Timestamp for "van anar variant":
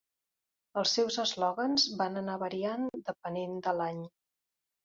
2.01-2.89